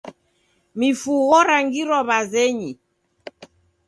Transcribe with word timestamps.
Mifugho 0.79 1.37
rangirwa 1.47 1.99
w'azenyi. 2.09 2.71